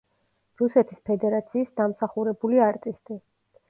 [0.61, 3.25] რუსეთის ფედერაციის დამსახურებული არტისტი.